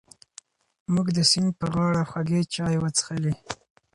[0.93, 3.33] موږ د سیند په غاړه خوږې چای وڅښلې.